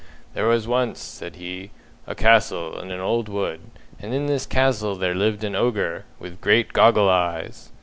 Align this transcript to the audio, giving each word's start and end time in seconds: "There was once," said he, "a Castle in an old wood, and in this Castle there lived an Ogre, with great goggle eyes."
"There 0.33 0.47
was 0.47 0.67
once," 0.67 0.97
said 0.99 1.35
he, 1.35 1.69
"a 2.07 2.15
Castle 2.15 2.79
in 2.79 2.89
an 2.89 2.99
old 2.99 3.29
wood, 3.29 3.59
and 3.99 4.15
in 4.15 4.25
this 4.25 4.47
Castle 4.47 4.95
there 4.95 5.13
lived 5.13 5.43
an 5.43 5.55
Ogre, 5.55 6.05
with 6.19 6.41
great 6.41 6.73
goggle 6.73 7.07
eyes." 7.07 7.69